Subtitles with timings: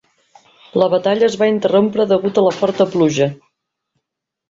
[0.83, 3.33] La batalla es va interrompre degut a la forta pluja.